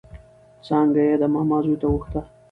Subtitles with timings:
[0.65, 2.21] څانګه يې د ماما زوی ته غوښته